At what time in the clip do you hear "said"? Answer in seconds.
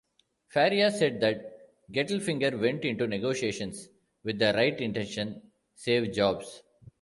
0.89-1.19